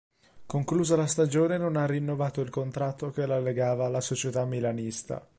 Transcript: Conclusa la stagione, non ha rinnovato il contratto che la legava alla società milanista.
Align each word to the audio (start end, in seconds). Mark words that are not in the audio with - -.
Conclusa 0.47 0.95
la 0.95 1.05
stagione, 1.05 1.59
non 1.59 1.75
ha 1.75 1.85
rinnovato 1.85 2.41
il 2.41 2.49
contratto 2.49 3.11
che 3.11 3.27
la 3.27 3.39
legava 3.39 3.85
alla 3.85 4.01
società 4.01 4.45
milanista. 4.45 5.23